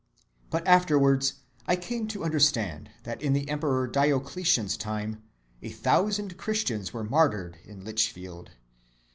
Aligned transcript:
But 0.49 0.67
afterwards 0.67 1.41
I 1.67 1.75
came 1.75 2.07
to 2.07 2.23
understand, 2.23 2.89
that 3.03 3.21
in 3.21 3.33
the 3.33 3.47
Emperor 3.47 3.85
Diocletian's 3.85 4.75
time 4.75 5.21
a 5.61 5.69
thousand 5.69 6.37
Christians 6.37 6.91
were 6.91 7.03
martyr'd 7.03 7.59
in 7.65 7.85
Lichfield. 7.85 8.49